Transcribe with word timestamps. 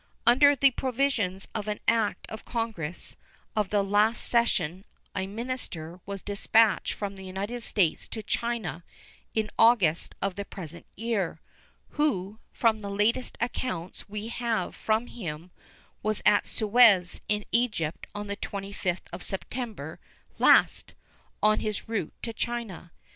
Under 0.25 0.55
the 0.55 0.71
provisions 0.71 1.47
of 1.53 1.67
an 1.67 1.79
act 1.87 2.25
of 2.27 2.43
Congress 2.43 3.15
of 3.55 3.69
the 3.69 3.83
last 3.83 4.23
session 4.25 4.83
a 5.15 5.27
minister 5.27 5.99
was 6.07 6.23
dispatched 6.23 6.93
from 6.93 7.15
the 7.15 7.23
United 7.23 7.61
States 7.61 8.07
to 8.07 8.23
China 8.23 8.83
in 9.35 9.51
August 9.59 10.15
of 10.19 10.33
the 10.33 10.43
present 10.43 10.87
year, 10.95 11.39
who, 11.89 12.39
from 12.51 12.79
the 12.79 12.89
latest 12.89 13.37
accounts 13.39 14.09
we 14.09 14.29
have 14.29 14.73
from 14.75 15.05
him, 15.05 15.51
was 16.01 16.23
at 16.25 16.47
Suez, 16.47 17.21
in 17.29 17.45
Egypt, 17.51 18.07
on 18.15 18.25
the 18.25 18.37
25th 18.37 19.05
of 19.13 19.21
September 19.21 19.99
last, 20.39 20.95
on 21.43 21.59
his 21.59 21.87
route 21.87 22.15
to 22.23 22.33
China. 22.33 22.91